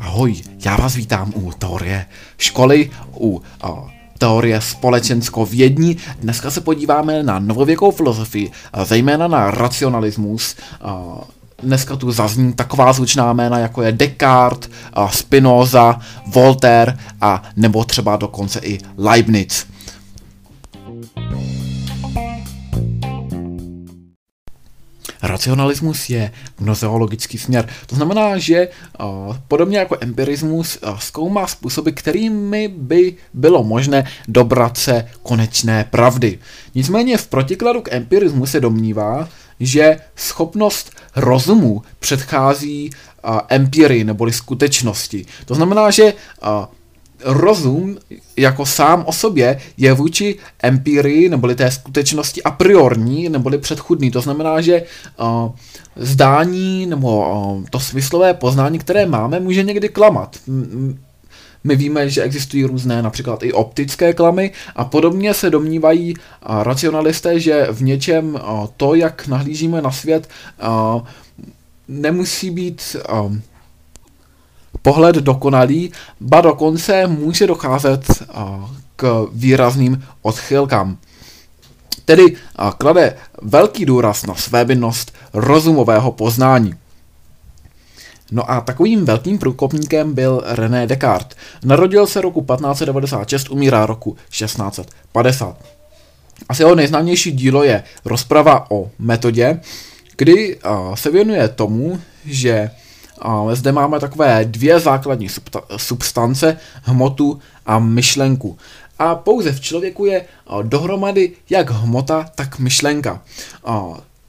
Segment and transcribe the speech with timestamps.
[0.00, 0.34] Ahoj,
[0.64, 2.06] já vás vítám u teorie
[2.38, 2.90] školy,
[3.20, 5.96] u a, teorie společensko-vědní.
[6.20, 8.50] Dneska se podíváme na novověkou filozofii,
[8.84, 10.56] zejména na racionalismus.
[10.82, 11.20] A,
[11.62, 14.70] dneska tu zazní taková zvučná jména, jako je Descartes,
[15.10, 19.66] Spinoza, Voltaire a nebo třeba dokonce i Leibniz.
[25.26, 27.68] Racionalismus je gnoseologický směr.
[27.86, 28.68] To znamená, že
[29.00, 36.38] uh, podobně jako empirismus uh, zkoumá způsoby, kterými by bylo možné dobrat se konečné pravdy.
[36.74, 39.28] Nicméně v protikladu k empirismu se domnívá,
[39.60, 45.26] že schopnost rozumu předchází uh, empirii neboli skutečnosti.
[45.44, 46.12] To znamená, že
[47.24, 47.96] rozum
[48.36, 54.10] jako sám o sobě je vůči empirii, neboli té skutečnosti a priorní, neboli předchudný.
[54.10, 54.82] To znamená, že
[55.20, 55.52] uh,
[55.96, 60.36] zdání nebo uh, to smyslové poznání, které máme, může někdy klamat.
[61.64, 67.40] My víme, že existují různé například i optické klamy a podobně se domnívají uh, racionalisté,
[67.40, 68.40] že v něčem uh,
[68.76, 70.28] to, jak nahlížíme na svět,
[70.96, 71.02] uh,
[71.88, 72.96] nemusí být
[74.84, 78.04] pohled dokonalý, ba dokonce může docházet
[78.96, 80.98] k výrazným odchylkám.
[82.04, 82.36] Tedy
[82.78, 86.74] klade velký důraz na svébytnost rozumového poznání.
[88.32, 91.38] No a takovým velkým průkopníkem byl René Descartes.
[91.64, 95.56] Narodil se roku 1596, umírá roku 1650.
[96.48, 99.60] Asi jeho nejznámější dílo je rozprava o metodě,
[100.16, 100.58] kdy
[100.94, 102.70] se věnuje tomu, že
[103.18, 105.28] a zde máme takové dvě základní
[105.76, 108.58] substance, hmotu a myšlenku.
[108.98, 110.24] A pouze v člověku je
[110.62, 113.22] dohromady jak hmota, tak myšlenka.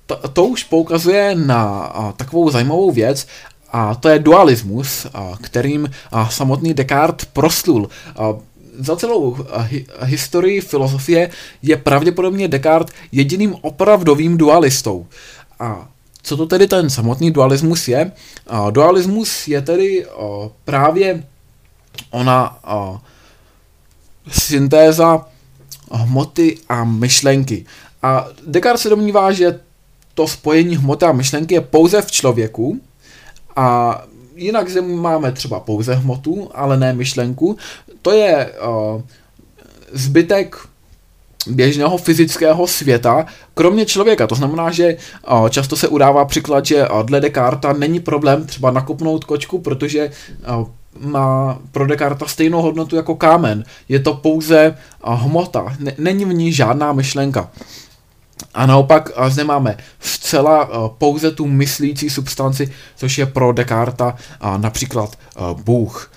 [0.05, 3.27] To, to už poukazuje na takovou zajímavou věc,
[3.71, 5.07] a to je dualismus,
[5.41, 5.89] kterým
[6.29, 7.89] samotný Descartes proslul.
[8.79, 9.37] Za celou
[10.01, 11.29] historii filozofie
[11.61, 15.07] je pravděpodobně Descartes jediným opravdovým dualistou.
[15.59, 15.87] A
[16.25, 18.11] co to tedy ten samotný dualismus je?
[18.71, 20.05] Dualismus je tedy
[20.65, 21.23] právě
[22.09, 22.59] ona
[24.31, 25.25] syntéza
[25.91, 27.65] hmoty a myšlenky.
[28.03, 29.59] A Descartes se domnívá, že
[30.13, 32.81] to spojení hmoty a myšlenky je pouze v člověku
[33.55, 34.01] a
[34.35, 37.57] jinak zde máme třeba pouze hmotu, ale ne myšlenku.
[38.01, 39.01] To je uh,
[39.91, 40.57] zbytek
[41.47, 44.27] běžného fyzického světa, kromě člověka.
[44.27, 44.97] To znamená, že
[45.49, 50.11] často se udává příklad, že dle Descartes není problém třeba nakopnout kočku, protože
[50.99, 53.63] má pro Descartes stejnou hodnotu jako kámen.
[53.89, 57.49] Je to pouze hmota, není v ní žádná myšlenka.
[58.53, 64.13] A naopak zde máme zcela pouze tu myslící substanci, což je pro Descartes
[64.57, 65.17] například
[65.63, 66.11] Bůh.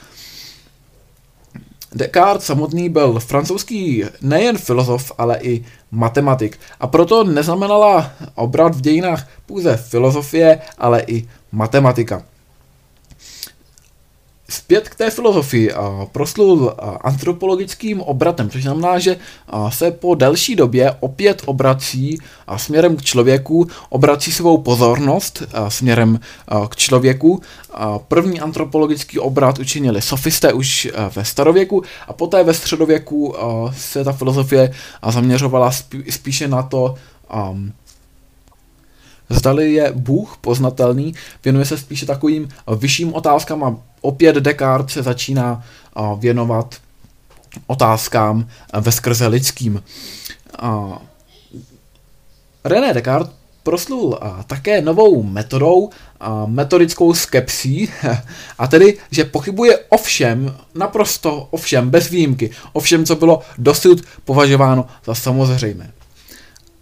[1.94, 6.58] Descartes samotný byl francouzský nejen filozof, ale i matematik.
[6.80, 12.22] A proto neznamenala obrat v dějinách pouze filozofie, ale i matematika.
[14.58, 15.70] Zpět k té filozofii
[16.12, 19.16] proslul antropologickým obratem, což znamená, že
[19.68, 22.18] se po delší době opět obrací
[22.56, 26.20] směrem k člověku, obrací svou pozornost směrem
[26.68, 27.42] k člověku.
[28.08, 33.34] První antropologický obrat učinili sofisté už ve starověku a poté ve středověku
[33.76, 34.74] se ta filozofie
[35.08, 35.70] zaměřovala
[36.10, 36.94] spíše na to,
[39.30, 45.64] Zdali je Bůh poznatelný, věnuje se spíše takovým vyšším otázkám a opět Descartes se začíná
[46.18, 46.74] věnovat
[47.66, 48.48] otázkám
[48.80, 49.82] ve skrze lidským.
[52.64, 55.90] René Descartes proslul také novou metodou,
[56.46, 57.88] metodickou skepsí,
[58.58, 63.40] a tedy, že pochybuje o všem, naprosto o všem, bez výjimky, o všem, co bylo
[63.58, 65.97] dosud považováno za samozřejmé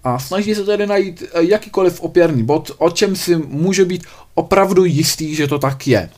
[0.06, 4.04] a snaží se tedy najít eh, jakýkoliv opěrný bod, o čem si může být
[4.34, 6.10] opravdu jistý, že to tak je.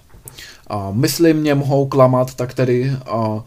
[0.67, 3.45] A mysli mě mohou klamat, tak tedy a,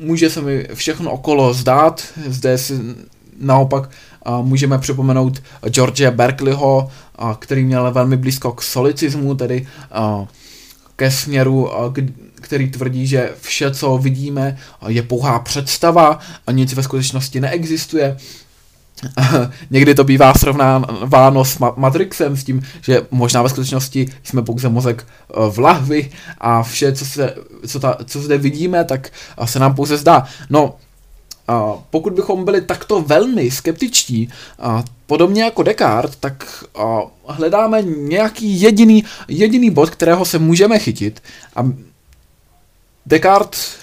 [0.00, 2.04] může se mi všechno okolo zdát.
[2.26, 2.80] Zde si
[3.40, 3.90] naopak
[4.22, 10.26] a, můžeme připomenout George Berkeleyho, a, který měl velmi blízko k solicismu, tedy a,
[10.96, 11.70] ke směru,
[12.34, 14.58] který tvrdí, že vše, co vidíme,
[14.88, 18.16] je pouhá představa a nic ve skutečnosti neexistuje.
[19.70, 25.06] Někdy to bývá srovnáváno s Matrixem, s tím, že možná ve skutečnosti jsme pouze mozek
[25.06, 27.34] eh, v lahvi a vše, co, se,
[27.66, 29.10] co, ta, co zde vidíme, tak
[29.44, 30.26] se nám pouze zdá.
[30.50, 30.74] No,
[31.90, 34.28] pokud bychom byli takto velmi skeptičtí,
[35.06, 36.64] podobně jako Descartes, tak
[37.28, 41.22] hledáme nějaký jediný, jediný bod, kterého se můžeme chytit
[41.56, 41.72] a
[43.08, 43.76] Descartes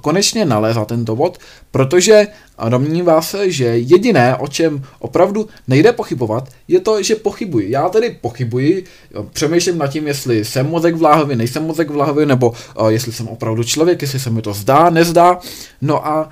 [0.00, 1.38] konečně nalézá tento bod,
[1.70, 2.26] protože
[2.68, 7.70] domnívá se, že jediné, o čem opravdu nejde pochybovat, je to, že pochybuji.
[7.70, 8.84] Já tedy pochybuji,
[9.32, 12.52] přemýšlím nad tím, jestli jsem mozek v láhově, nejsem mozek v láhově, nebo
[12.88, 15.38] jestli jsem opravdu člověk, jestli se mi to zdá, nezdá.
[15.80, 16.28] No a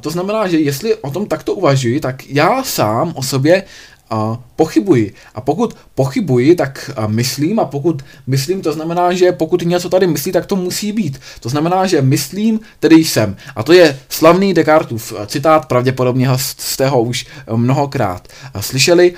[0.00, 3.62] to znamená, že jestli o tom takto uvažuji, tak já sám o sobě
[4.10, 5.14] a pochybuji.
[5.34, 10.32] A pokud pochybuji, tak myslím a pokud myslím, to znamená, že pokud něco tady myslí,
[10.32, 11.20] tak to musí být.
[11.40, 13.36] To znamená, že myslím, tedy jsem.
[13.56, 18.28] A to je slavný Descartův citát, pravděpodobně jste ho už mnohokrát
[18.60, 19.14] slyšeli.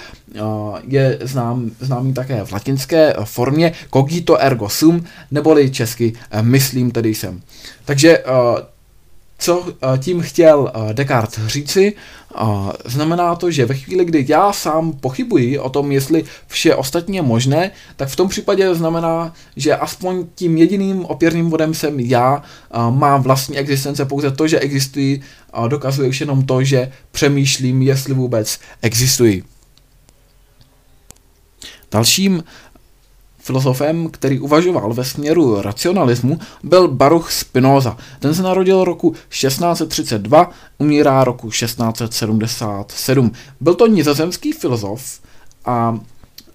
[0.88, 7.40] Je znám, známý také v latinské formě cogito ergo sum, neboli česky myslím, tedy jsem.
[7.84, 8.24] Takže
[9.38, 11.92] co eh, tím chtěl eh, Descartes říci?
[12.36, 12.44] Eh,
[12.84, 17.22] znamená to, že ve chvíli, kdy já sám pochybuji o tom, jestli vše ostatní je
[17.22, 22.42] možné, tak v tom případě znamená, že aspoň tím jediným opěrným bodem jsem já,
[22.90, 25.22] mám vlastní existence, pouze to, že existují,
[25.68, 29.44] dokazuje už jenom to, že přemýšlím, jestli vůbec existují.
[31.90, 32.44] Dalším
[33.48, 37.96] Filozofem, který uvažoval ve směru racionalismu, byl Baruch Spinoza.
[38.20, 43.32] Ten se narodil roku 1632, umírá roku 1677.
[43.60, 45.20] Byl to nizozemský filozof
[45.64, 45.98] a,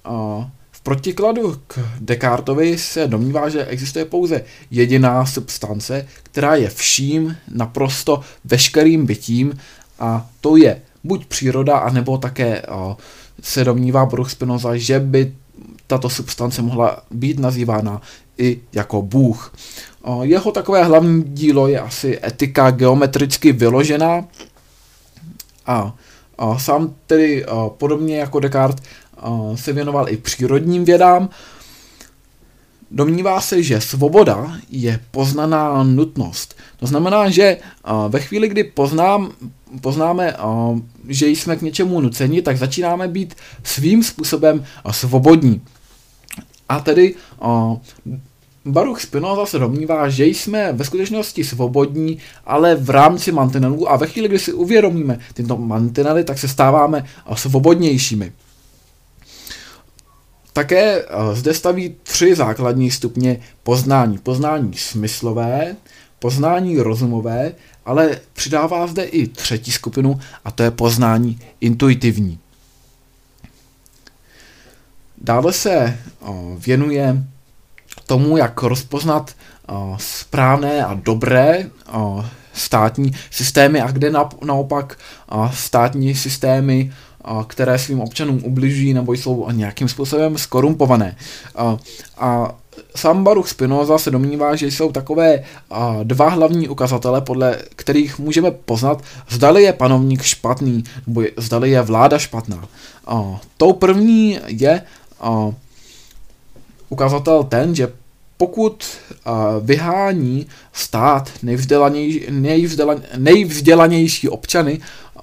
[0.05, 7.37] a v protikladu k Descartovi se domnívá, že existuje pouze jediná substance, která je vším,
[7.53, 9.59] naprosto veškerým bytím
[9.99, 12.97] a to je buď příroda, anebo také a,
[13.41, 15.33] se domnívá Baruch Spinoza, že by
[15.93, 18.01] tato substance mohla být nazývána
[18.37, 19.53] i jako Bůh.
[20.21, 24.25] Jeho takové hlavní dílo je asi etika geometricky vyložená
[25.65, 25.95] a,
[26.57, 28.85] sám tedy podobně jako Descartes
[29.55, 31.29] se věnoval i přírodním vědám.
[32.91, 36.55] Domnívá se, že svoboda je poznaná nutnost.
[36.79, 37.57] To znamená, že
[38.09, 39.31] ve chvíli, kdy poznám,
[39.81, 40.35] poznáme,
[41.07, 45.61] že jsme k něčemu nuceni, tak začínáme být svým způsobem svobodní.
[46.69, 47.77] A tedy uh,
[48.65, 54.07] Baruch Spinoza se domnívá, že jsme ve skutečnosti svobodní, ale v rámci mantinelů a ve
[54.07, 57.05] chvíli, kdy si uvědomíme tyto mantinely, tak se stáváme
[57.35, 58.31] svobodnějšími.
[60.53, 64.17] Také zde staví tři základní stupně poznání.
[64.17, 65.75] Poznání smyslové,
[66.19, 67.51] poznání rozumové,
[67.85, 72.39] ale přidává zde i třetí skupinu a to je poznání intuitivní.
[75.23, 75.99] Dále se
[76.57, 77.23] věnuje
[78.05, 79.35] tomu, jak rozpoznat
[79.97, 81.69] správné a dobré
[82.53, 84.11] státní systémy a kde
[84.45, 84.97] naopak
[85.53, 86.93] státní systémy,
[87.47, 91.15] které svým občanům ubližují nebo jsou nějakým způsobem skorumpované.
[92.17, 92.55] A
[92.95, 95.43] Sám Baruch Spinoza se domnívá, že jsou takové
[96.03, 102.19] dva hlavní ukazatele, podle kterých můžeme poznat, zdali je panovník špatný, nebo zdali je vláda
[102.19, 102.67] špatná.
[103.57, 104.81] tou první je
[105.29, 105.53] uh,
[106.89, 107.93] ukazatel ten, že
[108.37, 108.83] pokud
[109.25, 109.33] uh,
[109.65, 114.79] vyhání stát nejvzdělanější, nejvzdělan, nejvzdělanější občany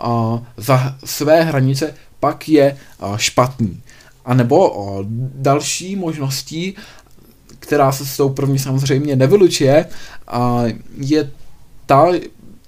[0.06, 3.82] uh, za své hranice, pak je uh, špatný.
[4.24, 6.74] A nebo další možností,
[7.58, 9.86] která se s tou první samozřejmě nevylučuje,
[10.96, 11.30] je
[11.86, 12.06] ta,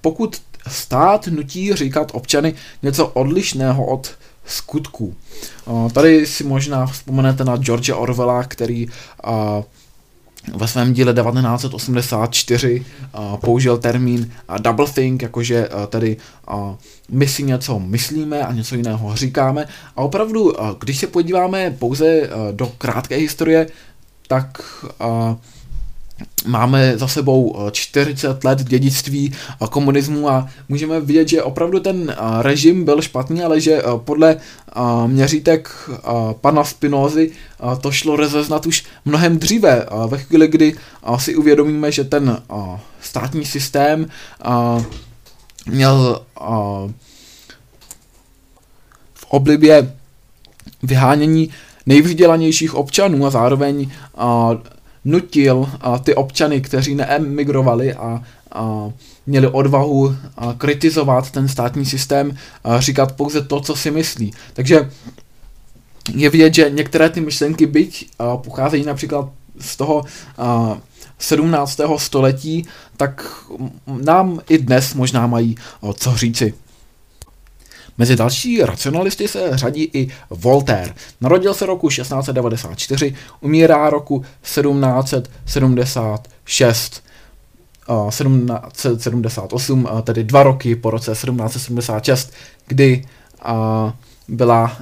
[0.01, 4.11] pokud stát nutí říkat občany něco odlišného od
[4.47, 5.15] skutků.
[5.93, 8.87] Tady si možná vzpomenete na George Orwella, který
[10.57, 12.87] ve svém díle 1984
[13.41, 16.17] použil termín double think, jakože tedy
[17.09, 19.69] my si něco myslíme a něco jiného říkáme.
[19.97, 23.67] A opravdu, když se podíváme pouze do krátké historie,
[24.27, 24.63] tak
[26.47, 32.11] máme za sebou 40 eh, let dědictví eh, komunismu a můžeme vidět, že opravdu ten
[32.11, 34.37] eh, režim byl špatný, ale že podle
[35.07, 35.91] měřítek
[36.41, 37.31] pana Spinozy
[37.81, 40.75] to šlo rozeznat už mnohem dříve, ve chvíli, kdy
[41.17, 42.43] si uvědomíme, že ten
[43.01, 44.07] státní systém
[45.67, 46.23] měl
[49.15, 49.95] v oblibě
[50.83, 51.51] vyhánění
[51.87, 53.91] nejvzdělanějších občanů a zároveň
[55.05, 58.91] nutil a, ty občany, kteří neemigrovali a, a
[59.27, 64.33] měli odvahu a, kritizovat ten státní systém, a, říkat pouze to, co si myslí.
[64.53, 64.91] Takže
[66.15, 69.29] je vidět, že některé ty myšlenky, byť a, pocházejí například
[69.61, 70.05] z toho
[70.39, 70.79] a,
[71.19, 71.81] 17.
[71.97, 72.67] století,
[72.97, 73.27] tak
[73.87, 75.57] nám i dnes možná mají
[75.95, 76.55] co říci.
[77.99, 80.95] Mezi další racionalisty se řadí i Voltaire.
[81.21, 87.03] Narodil se roku 1694, umírá roku 1776.
[88.09, 92.33] 1778, tedy dva roky po roce 1776,
[92.67, 93.05] kdy
[94.29, 94.77] byla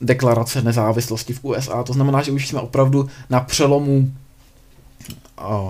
[0.00, 1.82] deklarace nezávislosti v USA.
[1.82, 4.10] To znamená, že už jsme opravdu na přelomu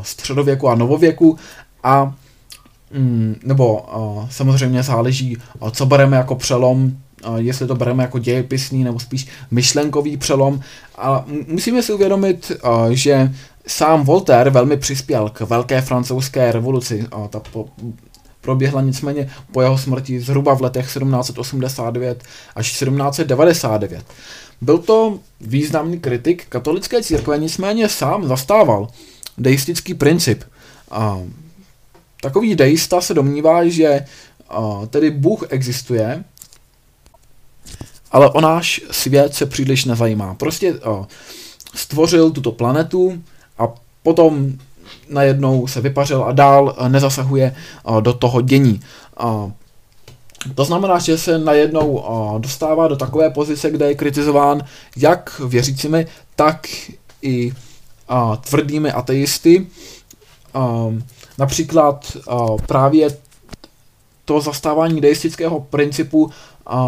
[0.02, 1.38] středověku a novověku
[1.83, 2.14] a
[2.97, 3.87] mm, nebo
[4.31, 5.37] samozřejmě záleží,
[5.71, 6.93] co bereme jako přelom,
[7.37, 10.61] jestli to bereme jako dějepisný nebo spíš myšlenkový přelom.
[10.99, 12.53] A musíme si uvědomit,
[12.91, 13.33] že
[13.67, 17.07] sám Voltaire velmi přispěl k velké francouzské revoluci.
[17.31, 17.41] Ta
[18.41, 22.25] proběhla nicméně po jeho smrti zhruba v letech 1789
[22.55, 24.05] až 1799.
[24.61, 28.88] Byl to významný kritik katolické církve, nicméně sám zastával
[29.38, 30.45] deistický princip.
[30.91, 31.19] A
[32.26, 34.04] takový deista se domnívá, že
[34.50, 36.25] a, tedy Bůh existuje,
[38.12, 40.35] ale o náš svět se příliš nezajímá.
[40.35, 41.06] Prostě a,
[41.75, 43.23] stvořil tuto planetu
[43.59, 43.68] a
[44.02, 44.52] potom
[45.09, 47.56] najednou se vypařil a dál nezasahuje
[48.00, 48.80] do toho dění.
[50.54, 52.04] To znamená, že se najednou
[52.38, 54.62] dostává do takové pozice, kde je kritizován
[54.97, 56.06] jak věřícími,
[56.37, 56.66] tak
[57.23, 57.52] i
[58.40, 59.66] tvrdými ateisty.
[61.38, 62.16] Například
[62.66, 63.09] právě
[64.25, 66.31] to zastávání deistického principu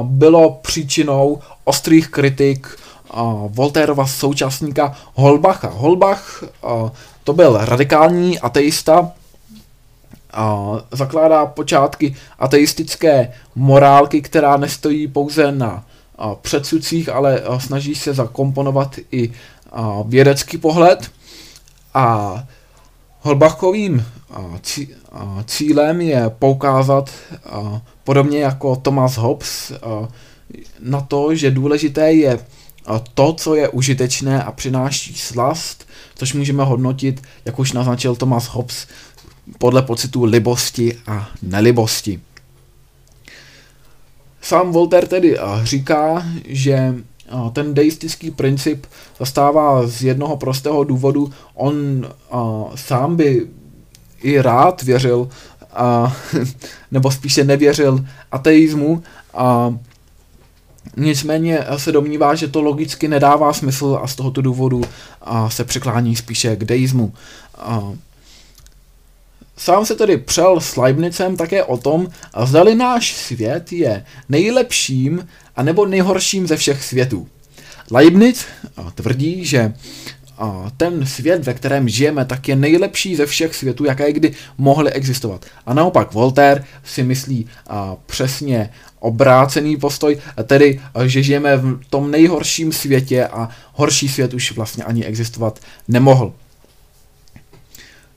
[0.03, 2.79] bylo příčinou ostrých kritik
[3.49, 5.69] Voltairova současníka Holbacha.
[5.69, 6.45] Holbach
[7.25, 9.13] to byl radikální ateista,
[10.91, 15.85] zakládá počátky ateistické morálky, která nestojí pouze na
[16.43, 19.33] předsudcích, ale snaží se zakomponovat i
[20.05, 21.11] vědecký pohled.
[21.95, 22.39] A
[23.21, 24.05] Holbachovým
[25.47, 27.11] cílem je poukázat
[28.05, 29.73] podobně jako Thomas Hobbes
[30.81, 32.39] na to, že důležité je
[33.15, 38.87] to, co je užitečné a přináší slast, což můžeme hodnotit, jak už naznačil Thomas Hobbes,
[39.59, 42.21] podle pocitu libosti a nelibosti.
[44.41, 46.95] Sám Voltaire tedy říká, že
[47.53, 48.87] ten deistický princip
[49.19, 51.33] zastává z jednoho prostého důvodu.
[51.55, 51.77] On
[52.75, 53.47] sám by
[54.23, 55.29] i rád věřil,
[56.91, 59.03] nebo spíše nevěřil ateismu,
[59.35, 59.75] a
[60.97, 64.83] Nicméně se domnívá, že to logicky nedává smysl a z tohoto důvodu
[65.49, 67.13] se překlání spíše k deismu.
[69.57, 72.09] Sám se tedy přel s Leibnicem také o tom,
[72.45, 77.29] zdali náš svět je nejlepším a nebo nejhorším ze všech světů.
[77.91, 78.47] Leibniz
[78.95, 79.75] tvrdí, že
[80.77, 85.47] ten svět, ve kterém žijeme, tak je nejlepší ze všech světů, jaké kdy mohly existovat.
[85.67, 87.47] A naopak Voltaire si myslí
[88.07, 94.85] přesně obrácený postoj, tedy, že žijeme v tom nejhorším světě a horší svět už vlastně
[94.85, 96.33] ani existovat nemohl.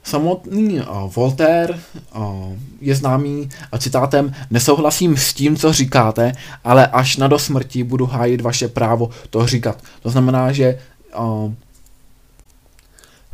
[0.03, 1.79] Samotný uh, Voltaire
[2.15, 7.84] uh, je známý uh, citátem Nesouhlasím s tím, co říkáte, ale až na do smrti
[7.84, 9.84] budu hájit vaše právo to říkat.
[10.01, 10.79] To znamená, že
[11.20, 11.53] uh,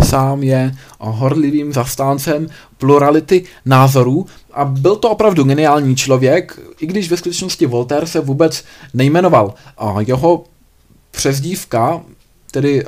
[0.03, 2.47] sám je horlivým zastáncem
[2.77, 8.63] plurality názorů a byl to opravdu geniální člověk, i když ve skutečnosti Voltaire se vůbec
[8.93, 9.53] nejmenoval.
[10.07, 10.43] Jeho
[11.11, 12.01] přezdívka,
[12.51, 12.85] tedy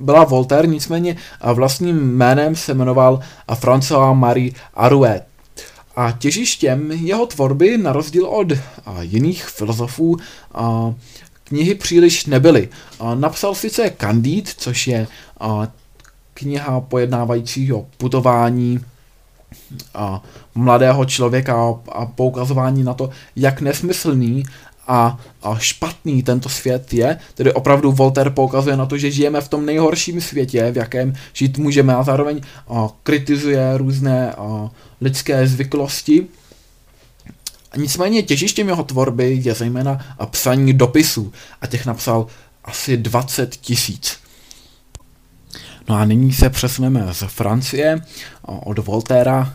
[0.00, 1.16] byla Voltaire, nicméně
[1.54, 5.26] vlastním jménem se jmenoval François Marie Arouet.
[5.96, 8.48] A těžištěm jeho tvorby, na rozdíl od
[9.00, 10.16] jiných filozofů,
[11.44, 12.68] knihy příliš nebyly.
[13.14, 15.06] Napsal sice Candide, což je
[16.34, 18.80] kniha pojednávající o putování
[19.94, 20.22] a
[20.54, 24.42] mladého člověka a poukazování na to, jak nesmyslný
[24.86, 27.18] a, a špatný tento svět je.
[27.34, 31.58] Tedy opravdu Voltaire poukazuje na to, že žijeme v tom nejhorším světě, v jakém žít
[31.58, 36.26] můžeme a zároveň a, kritizuje různé a, lidské zvyklosti.
[37.76, 42.26] Nicméně těžištěm jeho tvorby je zejména psaní dopisů a těch napsal
[42.64, 44.18] asi 20 tisíc.
[45.88, 48.00] No a nyní se přesuneme z Francie
[48.42, 49.54] od Voltéra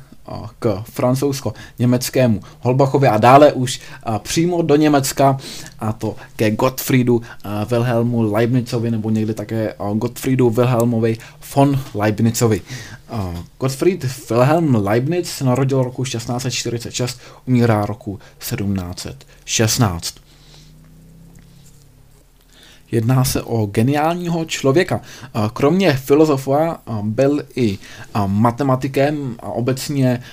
[0.59, 3.81] k francouzsko-německému Holbachovi a dále už
[4.17, 5.37] přímo do Německa
[5.79, 7.21] a to ke Gottfriedu
[7.69, 11.17] Wilhelmu Leibnizovi nebo někdy také Gottfriedu Wilhelmovi
[11.55, 12.61] von Leibnizovi.
[13.59, 20.15] Gottfried Wilhelm Leibniz narodil roku 1646, umírá roku 1716.
[22.91, 25.01] Jedná se o geniálního člověka.
[25.53, 27.77] Kromě filozofa byl i
[28.27, 30.23] matematikem a obecně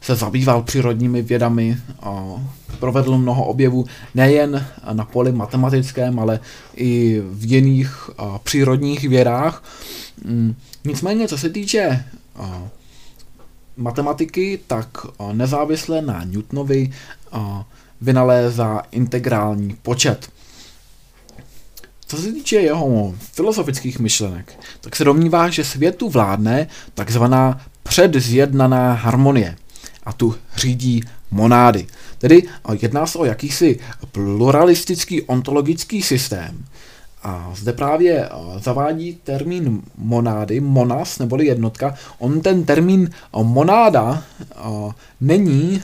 [0.00, 1.76] se zabýval přírodními vědami,
[2.80, 6.40] provedl mnoho objevů nejen na poli matematickém, ale
[6.76, 8.10] i v jiných
[8.44, 9.64] přírodních vědách.
[10.24, 12.04] Mm, nicméně, co se týče
[13.76, 14.88] matematiky, tak
[15.32, 16.92] nezávisle na Newtonovi
[18.00, 20.33] vynalézá integrální počet.
[22.14, 29.56] Co se týče jeho filozofických myšlenek, tak se domnívá, že světu vládne takzvaná předzjednaná harmonie
[30.04, 31.86] a tu řídí monády.
[32.18, 32.42] Tedy
[32.80, 33.78] jedná se o jakýsi
[34.12, 36.64] pluralistický ontologický systém.
[37.22, 38.28] A zde právě
[38.58, 41.94] zavádí termín monády, monas neboli jednotka.
[42.18, 43.10] On ten termín
[43.42, 44.22] monáda
[45.20, 45.82] není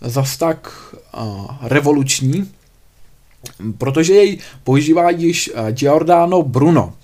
[0.00, 0.72] zas tak
[1.60, 2.50] revoluční,
[3.78, 6.94] protože jej používá již eh, Giordano Bruno.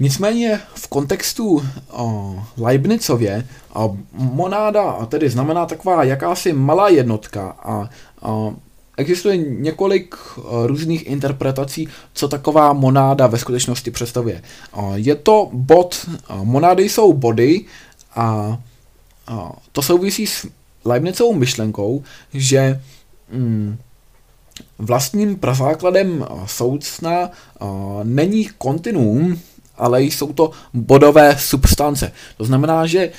[0.00, 3.32] Nicméně v kontextu o, Leibnicově
[3.76, 3.78] eh,
[4.12, 7.90] monáda tedy znamená taková jakási malá jednotka a
[8.22, 8.54] o,
[8.96, 14.42] existuje několik o, různých interpretací, co taková monáda ve skutečnosti představuje.
[14.72, 17.64] O, je to bod, o, monády jsou body
[18.14, 18.58] a
[19.28, 20.46] o, to souvisí s
[20.84, 22.02] Leibnicovou myšlenkou,
[22.34, 22.80] že
[23.32, 23.78] mm,
[24.80, 27.30] vlastním prazákladem soucna
[28.02, 29.40] není kontinuum,
[29.76, 32.12] ale jsou to bodové substance.
[32.36, 33.10] To znamená, že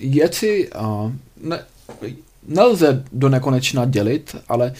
[0.00, 0.70] věci
[1.42, 1.64] ne,
[2.48, 4.72] nelze do nekonečna dělit, ale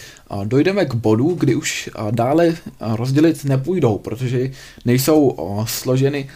[0.43, 4.51] dojdeme k bodu, kdy už dále rozdělit nepůjdou, protože
[4.85, 5.35] nejsou
[5.65, 6.29] složeny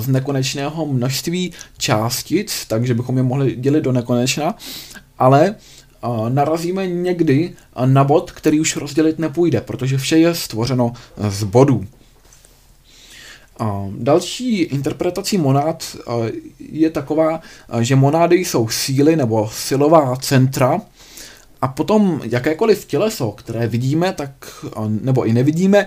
[0.00, 4.54] z nekonečného množství částic, takže bychom je mohli dělit do nekonečna,
[5.18, 5.54] ale
[6.28, 7.52] narazíme někdy
[7.84, 10.92] na bod, který už rozdělit nepůjde, protože vše je stvořeno
[11.28, 11.86] z bodů.
[13.90, 15.96] Další interpretací monád
[16.58, 17.40] je taková,
[17.80, 20.80] že monády jsou síly nebo silová centra,
[21.60, 24.30] a potom jakékoliv těleso, které vidíme, tak,
[24.88, 25.86] nebo i nevidíme,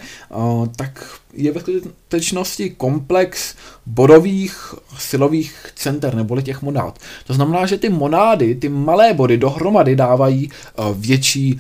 [0.75, 7.00] tak je ve skutečnosti komplex bodových silových center, neboli těch monád.
[7.27, 10.51] To znamená, že ty monády, ty malé body dohromady dávají
[10.94, 11.59] větší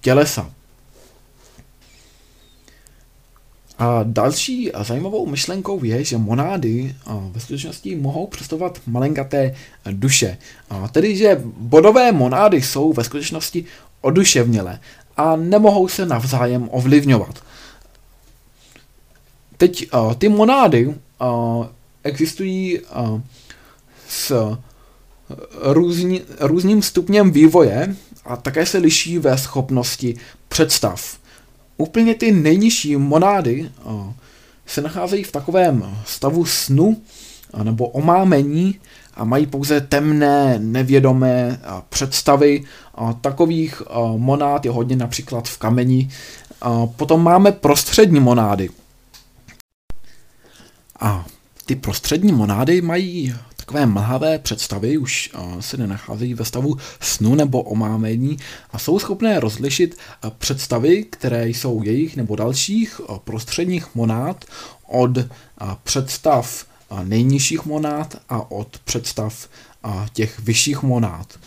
[0.00, 0.50] tělesa.
[3.78, 6.94] A další zajímavou myšlenkou je, že monády
[7.32, 9.54] ve skutečnosti mohou představovat malenkaté
[9.90, 10.38] duše.
[10.92, 13.64] Tedy, že bodové monády jsou ve skutečnosti
[14.00, 14.80] oduševnělé
[15.16, 17.42] a nemohou se navzájem ovlivňovat.
[19.58, 20.94] Teď ty monády
[22.02, 22.80] existují
[24.08, 24.56] s
[25.62, 30.16] různí, různým stupněm vývoje a také se liší ve schopnosti
[30.48, 31.18] představ
[31.76, 33.70] úplně ty nejnižší monády
[34.66, 36.96] se nacházejí v takovém stavu snu
[37.62, 38.74] nebo omámení
[39.14, 42.64] a mají pouze temné, nevědomé představy.
[43.20, 43.82] Takových
[44.16, 46.10] monád je hodně například v kameni.
[46.96, 48.70] Potom máme prostřední monády.
[51.00, 51.26] A
[51.66, 55.30] ty prostřední monády mají takové mlhavé představy už
[55.60, 58.36] se nenacházejí ve stavu snu nebo omámení
[58.70, 59.98] a jsou schopné rozlišit
[60.38, 64.44] představy, které jsou jejich nebo dalších prostředních monád
[64.86, 65.18] od
[65.82, 66.66] představ
[67.04, 69.48] nejnižších monád a od představ
[70.12, 71.38] těch vyšších monád.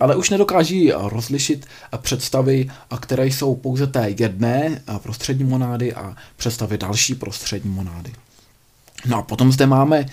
[0.00, 7.14] Ale už nedokáží rozlišit představy, které jsou pouze té jedné prostřední monády a představy další
[7.14, 8.12] prostřední monády.
[9.06, 10.06] No a potom zde máme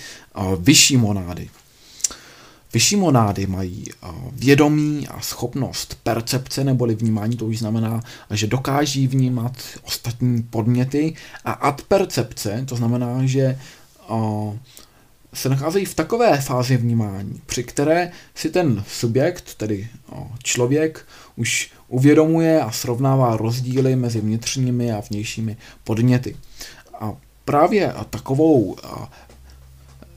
[0.59, 1.49] vyšší monády.
[2.73, 3.85] Vyšší monády mají
[4.31, 11.51] vědomí a schopnost percepce neboli vnímání, to už znamená, že dokáží vnímat ostatní podměty a
[11.51, 13.59] adpercepce, to znamená, že
[15.33, 19.87] se nacházejí v takové fázi vnímání, při které si ten subjekt, tedy
[20.43, 26.35] člověk, už uvědomuje a srovnává rozdíly mezi vnitřními a vnějšími podněty.
[27.47, 28.75] Právě takovou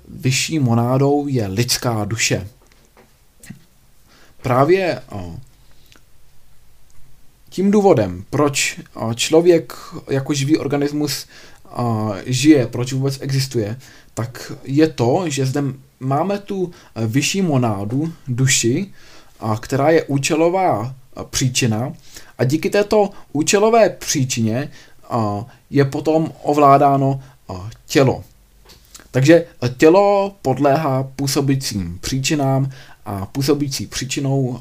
[0.08, 2.48] vyšší monádou je lidská duše.
[4.42, 5.02] Právě
[7.48, 8.80] tím důvodem, proč
[9.14, 9.72] člověk
[10.10, 11.26] jako živý organismus
[12.26, 13.78] žije, proč vůbec existuje,
[14.14, 15.62] tak je to, že zde
[16.00, 16.70] máme tu
[17.06, 18.92] vyšší monádu, duši,
[19.60, 20.94] která je účelová
[21.30, 21.92] příčina
[22.38, 24.70] a díky této účelové příčině
[25.70, 27.22] je potom ovládáno
[27.86, 28.24] tělo.
[29.10, 29.44] Takže
[29.76, 32.70] tělo podléhá působícím příčinám
[33.04, 34.60] a působící příčinou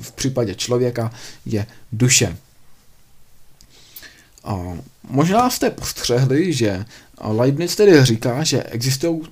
[0.00, 1.12] v případě člověka
[1.46, 2.36] je duše.
[5.10, 6.84] možná jste postřehli, že
[7.20, 9.22] Leibniz tedy říká, že existují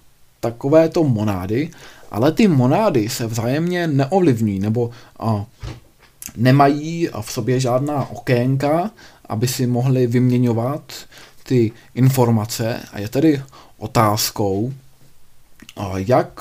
[0.40, 1.70] takovéto monády,
[2.10, 4.90] ale ty monády se vzájemně neovlivňují, nebo
[6.36, 8.90] nemají v sobě žádná okénka,
[9.26, 10.92] aby si mohli vyměňovat
[11.42, 13.42] ty informace a je tedy
[13.78, 14.72] otázkou,
[15.96, 16.40] jak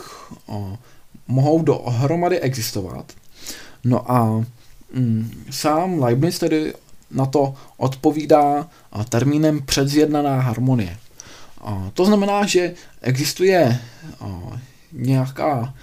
[1.27, 3.13] mohou dohromady existovat.
[3.83, 4.45] No a
[4.93, 6.73] mm, sám Leibniz tedy
[7.11, 8.67] na to odpovídá
[9.09, 10.97] termínem předzjednaná harmonie.
[11.93, 13.79] To znamená, že existuje
[14.91, 15.73] nějaká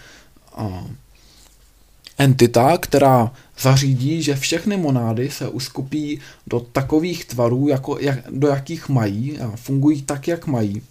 [2.23, 8.89] entita, která zařídí, že všechny monády se uskupí do takových tvarů, jako, jak, do jakých
[8.89, 10.83] mají a fungují tak, jak mají.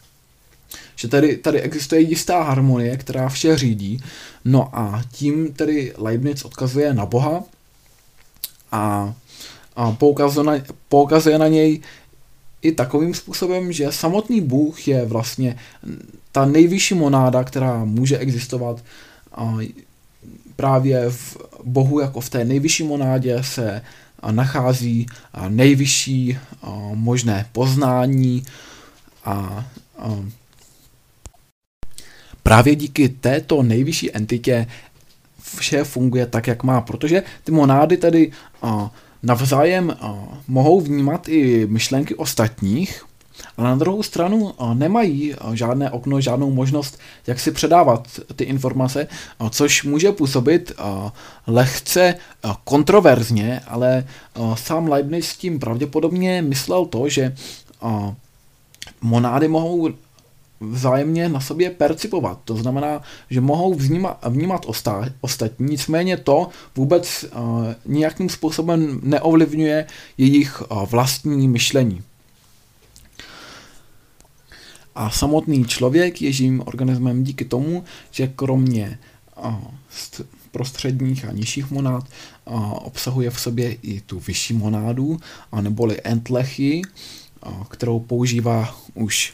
[0.95, 4.03] Že tady, tady existuje jistá harmonie, která vše řídí.
[4.45, 7.43] No a tím tedy Leibniz odkazuje na Boha
[8.71, 9.13] a,
[9.75, 10.53] a poukazuje, na,
[10.89, 11.81] poukazuje na něj
[12.61, 15.57] i takovým způsobem, že samotný Bůh je vlastně
[16.31, 18.83] ta nejvyšší monáda, která může existovat.
[19.31, 19.57] A
[20.55, 23.81] právě v Bohu jako v té nejvyšší monádě se
[24.31, 25.05] nachází
[25.49, 26.37] nejvyšší
[26.93, 28.43] možné poznání
[29.25, 29.65] a
[32.43, 34.67] právě díky této nejvyšší entitě
[35.41, 38.31] vše funguje tak, jak má, protože ty monády tady
[39.23, 39.97] navzájem
[40.47, 43.05] mohou vnímat i myšlenky ostatních,
[43.57, 49.07] ale na druhou stranu nemají žádné okno, žádnou možnost, jak si předávat ty informace,
[49.49, 50.71] což může působit
[51.47, 52.15] lehce
[52.63, 54.07] kontroverzně, ale
[54.53, 57.35] sám Leibniz s tím pravděpodobně myslel to, že
[59.01, 59.89] monády mohou
[60.61, 62.39] vzájemně na sobě percipovat.
[62.45, 69.87] To znamená, že mohou vnímat, vnímat osta, ostatní, nicméně to vůbec uh, nějakým způsobem neovlivňuje
[70.17, 72.03] jejich uh, vlastní myšlení.
[74.95, 78.99] A samotný člověk je živým organismem díky tomu, že kromě
[80.51, 82.07] prostředních a nižších monád
[82.73, 86.81] obsahuje v sobě i tu vyšší monádu, uh, neboli entlechy,
[87.69, 89.33] kterou používá už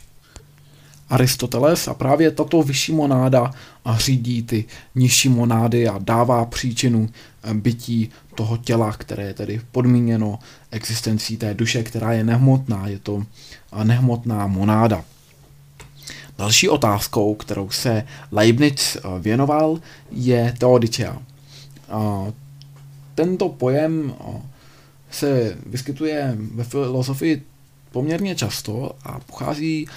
[1.09, 3.51] Aristoteles a právě tato vyšší monáda
[3.95, 4.65] řídí ty
[4.95, 7.09] nižší monády a dává příčinu
[7.43, 10.39] eh, bytí toho těla, které je tedy podmíněno
[10.71, 13.23] existencí té duše, která je nehmotná, je to
[13.73, 15.03] eh, nehmotná monáda.
[16.37, 19.79] Další otázkou, kterou se Leibniz eh, věnoval,
[20.11, 21.17] je teodicia.
[23.15, 24.15] Tento pojem
[25.11, 27.43] se vyskytuje ve filozofii
[27.91, 29.87] poměrně často a pochází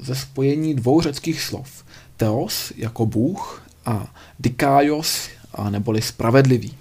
[0.00, 1.84] ze spojení dvou řeckých slov.
[2.16, 5.28] Theos jako Bůh a dikaios
[5.70, 6.76] neboli spravedlivý.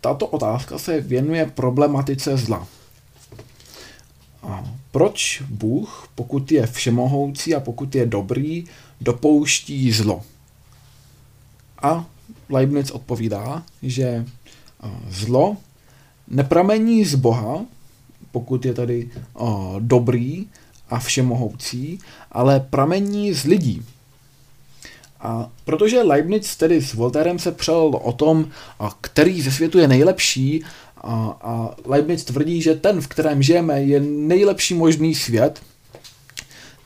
[0.00, 2.66] Tato otázka se věnuje problematice zla.
[4.94, 8.64] Proč Bůh, pokud je všemohoucí a pokud je dobrý,
[9.00, 10.22] dopouští zlo?
[11.82, 12.06] A
[12.48, 14.26] Leibniz odpovídá, že
[15.08, 15.56] zlo
[16.28, 17.64] nepramení z Boha,
[18.32, 20.46] pokud je tady uh, dobrý
[20.88, 21.98] a všemohoucí,
[22.32, 23.82] ale pramení z lidí.
[25.20, 28.48] A protože Leibniz tedy s Voltairem se přel o tom,
[29.00, 30.64] který ze světu je nejlepší,
[31.04, 35.62] a, a Leibniz tvrdí, že ten, v kterém žijeme, je nejlepší možný svět,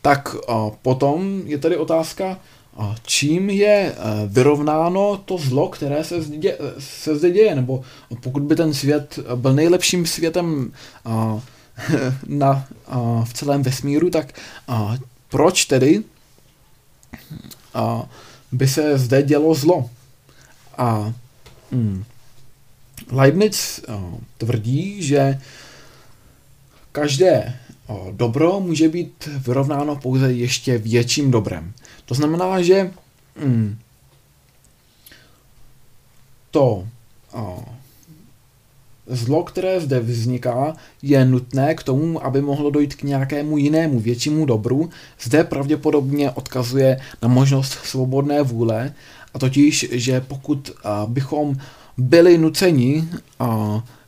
[0.02, 2.38] tak a potom je tady otázka,
[2.76, 3.94] a čím je
[4.26, 7.82] vyrovnáno to zlo, které se zde, se zde děje, nebo
[8.20, 10.72] pokud by ten svět byl nejlepším světem
[11.04, 11.40] a,
[12.26, 14.32] na, a, v celém vesmíru, tak
[14.68, 14.96] a,
[15.28, 16.02] proč tedy
[17.74, 18.08] a,
[18.52, 19.90] by se zde dělo zlo?
[20.78, 21.12] A
[21.72, 22.04] hmm,
[23.10, 25.40] Leibniz a, tvrdí, že
[26.92, 27.56] každé
[27.88, 31.72] a, dobro může být vyrovnáno pouze ještě větším dobrem.
[32.04, 32.90] To znamená, že
[33.36, 33.78] hmm,
[36.50, 36.88] to
[37.34, 37.56] a,
[39.06, 44.46] zlo, které zde vzniká, je nutné k tomu, aby mohlo dojít k nějakému jinému většímu
[44.46, 44.90] dobru.
[45.20, 48.94] Zde pravděpodobně odkazuje na možnost svobodné vůle,
[49.34, 50.70] a totiž, že pokud
[51.06, 51.56] bychom
[51.98, 53.08] byli nuceni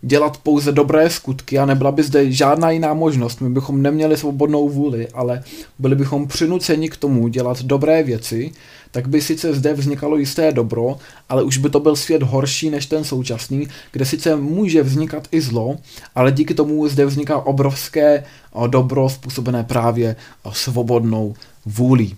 [0.02, 3.40] dělat pouze dobré skutky a nebyla by zde žádná jiná možnost.
[3.40, 5.42] My bychom neměli svobodnou vůli, ale
[5.78, 8.52] byli bychom přinuceni k tomu dělat dobré věci,
[8.90, 10.98] tak by sice zde vznikalo jisté dobro,
[11.28, 15.40] ale už by to byl svět horší než ten současný, kde sice může vznikat i
[15.40, 15.76] zlo,
[16.14, 18.24] ale díky tomu zde vzniká obrovské
[18.66, 20.16] dobro způsobené právě
[20.52, 21.34] svobodnou
[21.66, 22.16] vůlí.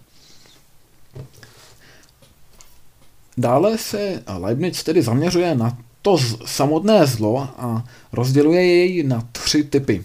[3.37, 10.05] Dále se Leibniz tedy zaměřuje na to samotné zlo a rozděluje jej na tři typy.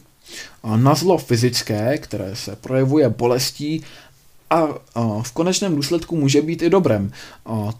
[0.75, 3.83] na zlo fyzické, které se projevuje bolestí
[4.49, 4.67] a
[5.21, 7.11] v konečném důsledku může být i dobrem.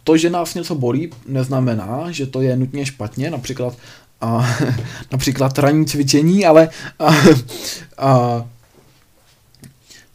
[0.04, 3.78] To, že nás něco bolí, neznamená, že to je nutně špatně, například,
[5.12, 6.70] například ranní cvičení, ale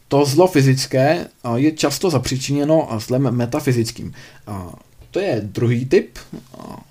[0.07, 4.13] to zlo fyzické je často zapříčiněno zlem metafyzickým.
[5.13, 6.17] To je druhý typ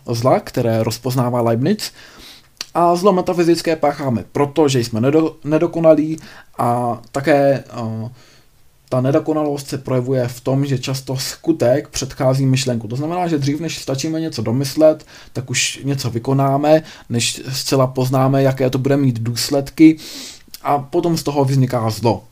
[0.07, 1.93] zla, které rozpoznává Leibniz.
[2.75, 6.19] A zlo metafyzické pácháme, protože jsme nedo, nedokonalí
[6.59, 8.09] a také uh,
[8.89, 12.89] ta nedokonalost se projevuje v tom, že často skutek předchází myšlenku.
[12.89, 18.43] To znamená, že dřív než stačíme něco domyslet, tak už něco vykonáme, než zcela poznáme,
[18.43, 19.97] jaké to bude mít důsledky
[20.63, 22.25] a potom z toho vzniká zlo.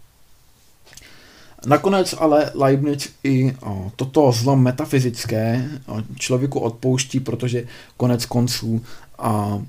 [1.67, 8.85] Nakonec ale Leibniz i o, toto zlo metafyzické o, člověku odpouští, protože konec konců
[9.19, 9.63] o,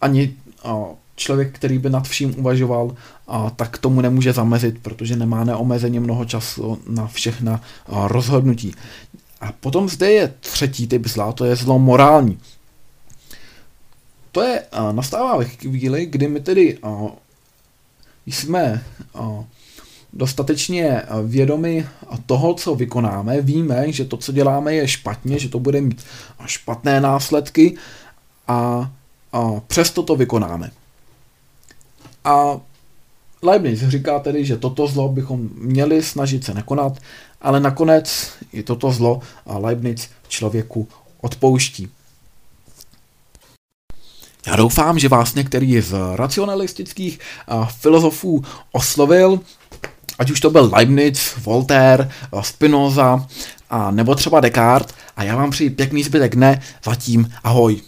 [0.00, 2.96] ani o, člověk, který by nad vším uvažoval,
[3.28, 8.74] a, tak tomu nemůže zamezit, protože nemá neomezeně mnoho času na všechna a, rozhodnutí.
[9.40, 12.38] A potom zde je třetí typ zla, to je zlo morální.
[14.32, 17.02] To je, a, nastává ve chvíli, kdy my tedy a,
[18.26, 19.44] jsme a,
[20.16, 21.88] dostatečně vědomi
[22.26, 26.04] toho, co vykonáme, víme, že to, co děláme, je špatně, že to bude mít
[26.46, 27.76] špatné následky
[28.48, 28.90] a,
[29.32, 30.70] a přesto to vykonáme.
[32.24, 32.60] A
[33.42, 36.98] Leibniz říká tedy, že toto zlo bychom měli snažit se nekonat,
[37.40, 40.88] ale nakonec i toto zlo a Leibniz člověku
[41.20, 41.88] odpouští.
[44.46, 47.18] Já doufám, že vás některý z racionalistických
[47.66, 49.40] filozofů oslovil
[50.18, 53.26] ať už to byl Leibniz, Voltaire, Spinoza
[53.70, 57.80] a nebo třeba Descartes a já vám přeji pěkný zbytek dne, zatím ahoj.